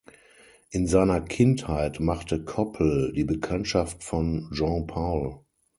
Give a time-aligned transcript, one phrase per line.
[0.71, 5.41] In seiner Kindheit machte Koppel die Bekanntschaft von Jean Paul.